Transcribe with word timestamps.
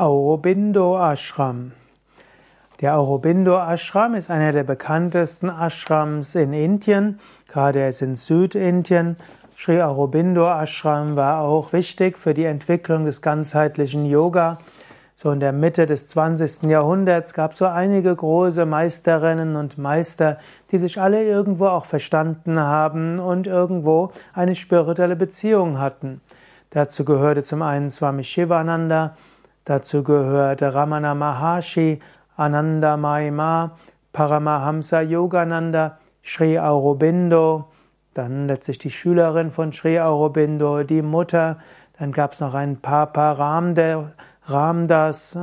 Aurobindo 0.00 0.96
Ashram. 0.96 1.72
Der 2.80 2.96
Aurobindo 2.96 3.58
Ashram 3.58 4.14
ist 4.14 4.30
einer 4.30 4.50
der 4.50 4.64
bekanntesten 4.64 5.50
Ashrams 5.50 6.34
in 6.34 6.54
Indien, 6.54 7.20
gerade 7.48 7.80
er 7.80 7.90
ist 7.90 8.00
in 8.00 8.16
Südindien. 8.16 9.18
Sri 9.54 9.82
Aurobindo 9.82 10.48
Ashram 10.48 11.16
war 11.16 11.42
auch 11.42 11.74
wichtig 11.74 12.16
für 12.18 12.32
die 12.32 12.46
Entwicklung 12.46 13.04
des 13.04 13.20
ganzheitlichen 13.20 14.06
Yoga. 14.06 14.56
So 15.16 15.32
in 15.32 15.40
der 15.40 15.52
Mitte 15.52 15.84
des 15.84 16.06
20. 16.06 16.62
Jahrhunderts 16.62 17.34
gab 17.34 17.52
es 17.52 17.58
so 17.58 17.66
einige 17.66 18.16
große 18.16 18.64
Meisterinnen 18.64 19.54
und 19.54 19.76
Meister, 19.76 20.38
die 20.72 20.78
sich 20.78 20.98
alle 20.98 21.24
irgendwo 21.24 21.66
auch 21.66 21.84
verstanden 21.84 22.58
haben 22.58 23.18
und 23.18 23.46
irgendwo 23.46 24.12
eine 24.32 24.54
spirituelle 24.54 25.16
Beziehung 25.16 25.78
hatten. 25.78 26.22
Dazu 26.70 27.04
gehörte 27.04 27.42
zum 27.42 27.60
einen 27.60 27.90
Swami 27.90 28.24
Shivananda, 28.24 29.14
dazu 29.64 30.02
gehörte 30.02 30.74
Ramana 30.74 31.14
Maharshi, 31.14 32.00
Ananda 32.36 32.96
Maima, 32.96 33.76
Paramahamsa 34.12 35.02
Yogananda, 35.02 35.98
Sri 36.22 36.58
Aurobindo, 36.58 37.70
dann 38.14 38.46
letztlich 38.48 38.78
die 38.78 38.90
Schülerin 38.90 39.50
von 39.50 39.72
Sri 39.72 40.00
Aurobindo, 40.00 40.82
die 40.82 41.02
Mutter, 41.02 41.58
dann 41.98 42.12
gab 42.12 42.32
es 42.32 42.40
noch 42.40 42.54
einen 42.54 42.80
Papa 42.80 43.32
Ramdas 44.46 45.38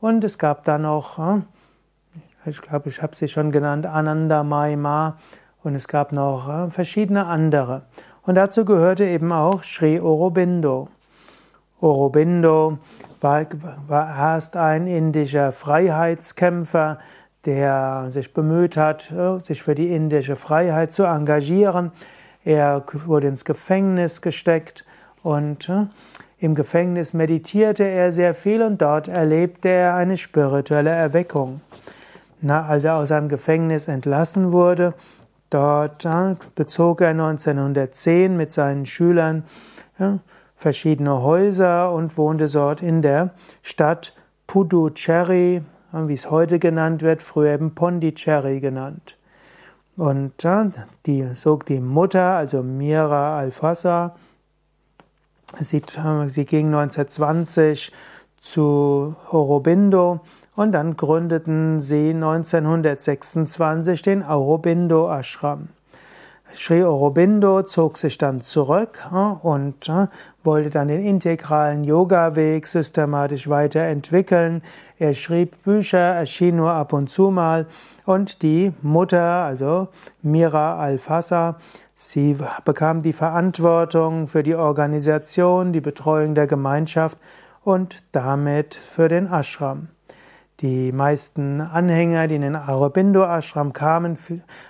und 0.00 0.24
es 0.24 0.38
gab 0.38 0.64
dann 0.64 0.82
noch, 0.82 1.42
ich 2.44 2.60
glaube, 2.60 2.88
ich 2.88 3.00
habe 3.02 3.14
sie 3.14 3.28
schon 3.28 3.52
genannt, 3.52 3.86
Ananda 3.86 4.42
Maima 4.42 5.16
und 5.62 5.74
es 5.74 5.86
gab 5.88 6.12
noch 6.12 6.70
verschiedene 6.70 7.26
andere. 7.26 7.82
Und 8.24 8.34
dazu 8.36 8.64
gehörte 8.64 9.04
eben 9.04 9.32
auch 9.32 9.62
Sri 9.62 10.00
Aurobindo. 10.00 10.88
Aurobindo 11.82 12.78
war, 13.20 13.46
war 13.88 14.34
erst 14.34 14.56
ein 14.56 14.86
indischer 14.86 15.52
Freiheitskämpfer, 15.52 16.98
der 17.44 18.06
sich 18.10 18.32
bemüht 18.32 18.76
hat, 18.76 19.10
äh, 19.10 19.40
sich 19.42 19.62
für 19.62 19.74
die 19.74 19.94
indische 19.94 20.36
Freiheit 20.36 20.92
zu 20.92 21.02
engagieren. 21.02 21.92
Er 22.44 22.84
wurde 23.06 23.26
ins 23.26 23.44
Gefängnis 23.44 24.22
gesteckt 24.22 24.86
und 25.22 25.68
äh, 25.68 25.86
im 26.38 26.54
Gefängnis 26.54 27.12
meditierte 27.12 27.84
er 27.84 28.12
sehr 28.12 28.34
viel 28.34 28.62
und 28.62 28.80
dort 28.80 29.08
erlebte 29.08 29.68
er 29.68 29.94
eine 29.94 30.16
spirituelle 30.16 30.90
Erweckung. 30.90 31.60
Na, 32.40 32.64
als 32.64 32.84
er 32.84 32.96
aus 32.96 33.08
seinem 33.08 33.28
Gefängnis 33.28 33.88
entlassen 33.88 34.52
wurde, 34.52 34.94
Dort 35.52 36.08
bezog 36.54 37.02
er 37.02 37.10
1910 37.10 38.38
mit 38.38 38.52
seinen 38.52 38.86
Schülern 38.86 39.44
verschiedene 40.62 41.22
Häuser 41.22 41.92
und 41.92 42.16
wohnte 42.16 42.48
dort 42.48 42.80
in 42.80 43.02
der 43.02 43.30
Stadt 43.62 44.14
Puducherry, 44.46 45.62
wie 45.92 46.14
es 46.14 46.30
heute 46.30 46.58
genannt 46.58 47.02
wird, 47.02 47.22
früher 47.22 47.52
eben 47.52 47.74
Pondicherry 47.74 48.60
genannt. 48.60 49.18
Und 49.96 50.32
die, 51.06 51.34
so 51.34 51.56
die 51.56 51.80
Mutter, 51.80 52.36
also 52.36 52.62
Mira 52.62 53.38
Alfassa, 53.38 54.14
sie, 55.58 55.82
sie 56.28 56.44
ging 56.46 56.66
1920 56.68 57.92
zu 58.40 59.14
Aurobindo 59.30 60.20
und 60.56 60.72
dann 60.72 60.96
gründeten 60.96 61.80
sie 61.80 62.10
1926 62.10 64.02
den 64.02 64.22
Aurobindo 64.22 65.12
Ashram. 65.12 65.68
Sri 66.54 66.84
Aurobindo 66.84 67.62
zog 67.62 67.96
sich 67.96 68.18
dann 68.18 68.42
zurück 68.42 69.00
und 69.42 69.90
wollte 70.44 70.70
dann 70.70 70.88
den 70.88 71.00
integralen 71.00 71.84
Yoga-Weg 71.84 72.66
systematisch 72.66 73.48
weiterentwickeln. 73.48 74.62
Er 74.98 75.14
schrieb 75.14 75.62
Bücher, 75.62 75.98
erschien 75.98 76.56
nur 76.56 76.72
ab 76.72 76.92
und 76.92 77.08
zu 77.08 77.30
mal 77.30 77.66
und 78.04 78.42
die 78.42 78.72
Mutter, 78.82 79.22
also 79.22 79.88
Mira 80.20 80.78
Alfassa, 80.78 81.56
sie 81.94 82.36
bekam 82.64 83.02
die 83.02 83.14
Verantwortung 83.14 84.26
für 84.26 84.42
die 84.42 84.54
Organisation, 84.54 85.72
die 85.72 85.80
Betreuung 85.80 86.34
der 86.34 86.46
Gemeinschaft 86.46 87.18
und 87.64 88.02
damit 88.12 88.74
für 88.74 89.08
den 89.08 89.26
Ashram. 89.26 89.88
Die 90.62 90.92
meisten 90.92 91.60
Anhänger, 91.60 92.28
die 92.28 92.36
in 92.36 92.42
den 92.42 92.54
Aurobindo 92.54 93.24
Ashram 93.24 93.72
kamen, 93.72 94.16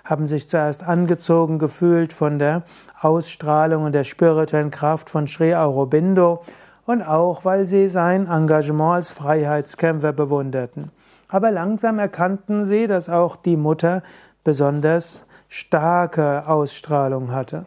haben 0.05 0.27
sich 0.27 0.49
zuerst 0.49 0.83
angezogen 0.83 1.59
gefühlt 1.59 2.15
von 2.15 2.39
der 2.39 2.63
Ausstrahlung 2.99 3.85
und 3.85 3.93
der 3.93 4.05
spirituellen 4.05 4.71
Kraft 4.71 5.11
von 5.11 5.27
Sri 5.27 5.55
Aurobindo 5.55 6.45
und 6.87 7.03
auch, 7.03 7.45
weil 7.45 7.67
sie 7.67 7.89
sein 7.89 8.27
Engagement 8.27 8.95
als 8.95 9.11
Freiheitskämpfer 9.11 10.15
bewunderten. 10.15 10.91
Aber 11.29 11.51
langsam 11.51 11.99
erkannten 11.99 12.65
sie, 12.65 12.87
dass 12.87 13.11
auch 13.11 13.37
die 13.37 13.59
Mutter 13.59 14.03
besonders 14.45 15.27
starke 15.49 16.49
Ausstrahlung 16.49 17.33
hatte. 17.33 17.67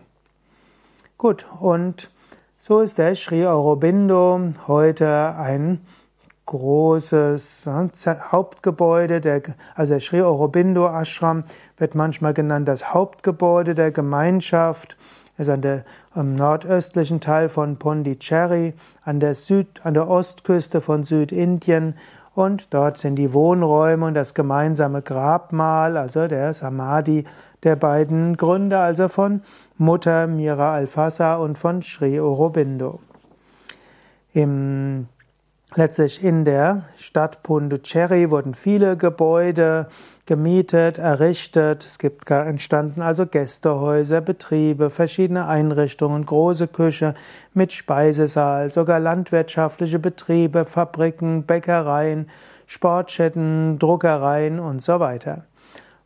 Gut, 1.20 1.46
und 1.60 2.10
so 2.58 2.80
ist 2.80 2.98
der 2.98 3.14
Sri 3.14 3.46
Aurobindo 3.46 4.50
heute 4.66 5.36
ein 5.38 5.82
großes 6.46 7.68
Hauptgebäude, 8.32 9.22
der, 9.22 9.42
also 9.76 9.94
der 9.94 10.00
Sri 10.00 10.22
Aurobindo 10.22 10.88
Ashram 10.88 11.44
wird 11.78 11.96
manchmal 11.96 12.34
genannt 12.34 12.68
das 12.68 12.94
Hauptgebäude 12.94 13.76
der 13.76 13.92
Gemeinschaft. 13.92 14.98
Ist 15.38 15.50
an 15.50 15.62
der, 15.62 15.84
am 16.14 16.36
nordöstlichen 16.36 17.20
Teil 17.20 17.50
von 17.50 17.78
Pondicherry, 17.78 18.74
an 19.04 19.20
der, 19.20 19.34
Süd, 19.34 19.82
an 19.84 19.94
der 19.94 20.08
Ostküste 20.08 20.80
von 20.80 21.04
Südindien 21.04 21.96
und 22.36 22.74
dort 22.74 22.98
sind 22.98 23.16
die 23.16 23.34
Wohnräume 23.34 24.06
und 24.06 24.14
das 24.14 24.34
gemeinsame 24.34 25.02
Grabmal, 25.02 25.98
also 25.98 26.28
der 26.28 26.54
Samadhi 26.54 27.26
der 27.64 27.78
beiden 27.78 28.38
Gründer, 28.38 28.82
also 28.82 29.08
von 29.08 29.42
Mutter 29.78 30.28
Mira 30.28 30.74
Alfassa 30.74 31.36
und 31.36 31.58
von 31.58 31.82
Sri 31.82 32.20
Aurobindo. 32.20 33.00
Im 34.34 35.08
Letztlich 35.78 36.24
in 36.24 36.46
der 36.46 36.84
Stadt 36.96 37.44
Pondicherry 37.44 38.32
wurden 38.32 38.54
viele 38.54 38.96
Gebäude 38.96 39.88
gemietet, 40.26 40.98
errichtet. 40.98 41.84
Es 41.84 42.00
gibt 42.00 42.32
entstanden 42.32 43.02
also 43.02 43.26
Gästehäuser, 43.26 44.22
Betriebe, 44.22 44.90
verschiedene 44.90 45.48
Einrichtungen, 45.48 46.26
große 46.26 46.70
Küche 46.70 47.14
mit 47.54 47.74
Speisesaal, 47.74 48.72
sogar 48.72 49.02
landwirtschaftliche 49.02 50.00
Betriebe, 50.00 50.64
Fabriken, 50.64 51.44
Bäckereien, 51.44 52.30
Sportstätten, 52.68 53.78
Druckereien 53.78 54.60
und 54.62 54.82
so 54.82 55.02
weiter. 55.02 55.44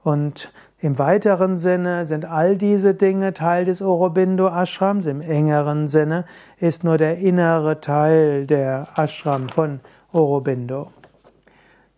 Und 0.04 0.52
im 0.80 0.98
weiteren 0.98 1.58
Sinne 1.58 2.06
sind 2.06 2.24
all 2.24 2.56
diese 2.56 2.94
Dinge 2.96 3.34
Teil 3.34 3.66
des 3.66 3.82
Aurobindo 3.82 4.48
Ashrams. 4.48 5.06
Im 5.06 5.20
engeren 5.20 5.90
Sinne 5.90 6.26
ist 6.58 6.86
nur 6.86 6.98
der 6.98 7.18
innere 7.18 7.82
Teil 7.82 8.48
der 8.48 8.88
Ashram 8.96 9.50
von 9.50 9.82
Aurobindo. 10.14 10.92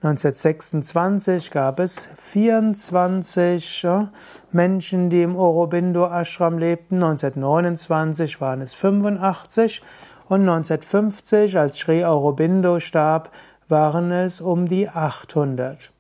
1926 0.02 1.52
gab 1.52 1.80
es 1.80 2.10
24 2.18 3.86
Menschen, 4.52 5.12
die 5.12 5.22
im 5.22 5.36
Aurobindo 5.36 6.08
Ashram 6.08 6.58
lebten. 6.58 6.96
1929 6.96 8.42
waren 8.42 8.62
es 8.62 8.74
85 8.74 9.84
und 10.28 10.42
1950, 10.42 11.56
als 11.56 11.78
Sri 11.78 12.04
Aurobindo 12.04 12.80
starb, 12.80 13.30
waren 13.68 14.12
es 14.12 14.42
um 14.42 14.68
die 14.68 14.90
800. 14.90 15.92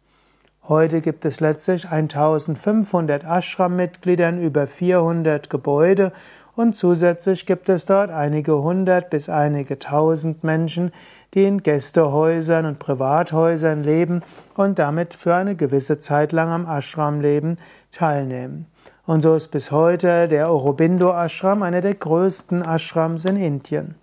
Heute 0.67 1.01
gibt 1.01 1.25
es 1.25 1.39
letztlich 1.39 1.89
1500 1.89 3.23
Ashram-Mitgliedern, 3.23 4.39
über 4.39 4.67
400 4.67 5.49
Gebäude 5.49 6.11
und 6.55 6.75
zusätzlich 6.75 7.47
gibt 7.47 7.67
es 7.67 7.85
dort 7.85 8.11
einige 8.11 8.61
hundert 8.61 9.09
bis 9.09 9.27
einige 9.27 9.79
tausend 9.79 10.44
Menschen, 10.44 10.91
die 11.33 11.45
in 11.45 11.63
Gästehäusern 11.63 12.68
und 12.68 12.77
Privathäusern 12.77 13.81
leben 13.81 14.21
und 14.56 14.77
damit 14.77 15.15
für 15.15 15.33
eine 15.33 15.56
gewisse 15.56 15.97
Zeit 15.97 16.31
lang 16.31 16.50
am 16.50 16.68
Ashram-Leben 16.68 17.57
teilnehmen. 17.91 18.68
Und 19.07 19.21
so 19.21 19.33
ist 19.33 19.50
bis 19.50 19.71
heute 19.71 20.27
der 20.27 20.50
Aurobindo 20.50 21.12
Ashram 21.12 21.63
einer 21.63 21.81
der 21.81 21.95
größten 21.95 22.62
Ashrams 22.62 23.25
in 23.25 23.36
Indien. 23.36 23.95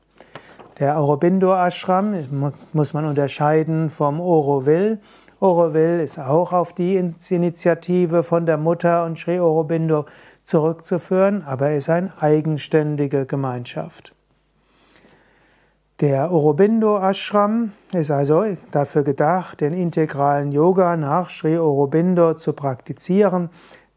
Der 0.81 0.99
Aurobindo 0.99 1.55
Ashram 1.55 2.15
muss 2.73 2.94
man 2.94 3.05
unterscheiden 3.05 3.91
vom 3.91 4.21
Auroville. 4.21 4.99
Auroville 5.40 6.02
ist 6.02 6.19
auch 6.19 6.52
auf 6.52 6.73
die 6.73 6.96
Initiative 6.96 8.23
von 8.25 8.44
der 8.44 8.56
Mutter 8.56 9.05
und 9.05 9.19
Sri 9.19 9.38
Aurobindo 9.38 10.06
zurückzuführen, 10.43 11.43
aber 11.44 11.73
ist 11.73 11.90
eine 11.90 12.12
eigenständige 12.20 13.25
Gemeinschaft. 13.25 14.14
Der 16.00 16.31
Aurobindo 16.31 16.99
Ashram 16.99 17.73
ist 17.93 18.11
also 18.11 18.44
dafür 18.70 19.02
gedacht, 19.02 19.61
den 19.61 19.73
integralen 19.73 20.52
Yoga 20.52 20.96
nach 20.96 21.29
Sri 21.29 21.58
Aurobindo 21.58 22.35
zu 22.35 22.52
praktizieren. 22.52 23.50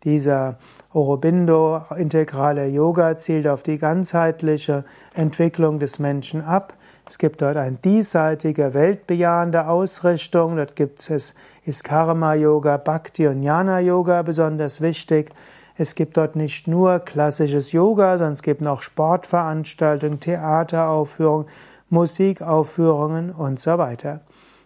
Dieser 0.03 0.57
Aurobindo 0.93 1.85
integrale 1.95 2.65
Yoga 2.65 3.17
zielt 3.17 3.47
auf 3.47 3.61
die 3.61 3.77
ganzheitliche 3.77 4.83
Entwicklung 5.13 5.79
des 5.79 5.99
Menschen 5.99 6.43
ab. 6.43 6.73
Es 7.07 7.19
gibt 7.19 7.41
dort 7.41 7.57
eine 7.57 7.77
diesseitige, 7.77 8.73
weltbejahende 8.73 9.67
Ausrichtung. 9.67 10.57
Dort 10.57 10.75
gibt 10.75 11.07
es 11.09 11.35
ist 11.65 11.83
Karma 11.83 12.33
Yoga, 12.33 12.77
Bhakti 12.77 13.27
und 13.27 13.43
Jnana 13.43 13.79
Yoga 13.79 14.23
besonders 14.23 14.81
wichtig. 14.81 15.29
Es 15.77 15.93
gibt 15.93 16.17
dort 16.17 16.35
nicht 16.35 16.67
nur 16.67 16.99
klassisches 16.99 17.71
Yoga, 17.71 18.17
sondern 18.17 18.33
es 18.33 18.41
gibt 18.41 18.61
noch 18.61 18.81
Sportveranstaltungen, 18.81 20.19
Theateraufführungen, 20.19 21.47
Musikaufführungen 21.89 23.31
und 23.31 23.59
so 23.59 23.77
weiter. 23.77 24.21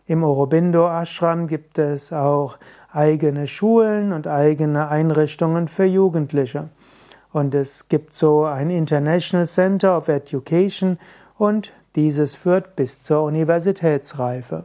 Im 0.07 0.23
Aurobindo 0.23 0.87
Ashram 0.87 1.47
gibt 1.47 1.79
es 1.79 2.13
auch 2.13 2.57
eigene 2.95 3.47
Schulen 3.47 4.13
und 4.13 4.27
eigene 4.27 4.87
Einrichtungen 4.87 5.67
für 5.67 5.85
Jugendliche. 5.85 6.69
Und 7.33 7.53
es 7.53 7.89
gibt 7.89 8.15
so 8.15 8.45
ein 8.45 8.69
International 8.69 9.45
Center 9.45 9.97
of 9.97 10.07
Education 10.07 10.97
und 11.37 11.73
dieses 11.95 12.35
führt 12.35 12.75
bis 12.75 13.01
zur 13.01 13.23
Universitätsreife. 13.23 14.63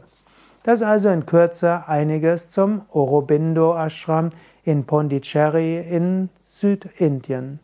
Das 0.63 0.81
also 0.81 1.09
in 1.09 1.25
Kürze 1.25 1.87
einiges 1.87 2.49
zum 2.49 2.83
Aurobindo 2.93 3.75
Ashram 3.75 4.31
in 4.63 4.85
Pondicherry 4.85 5.79
in 5.79 6.29
Südindien. 6.39 7.59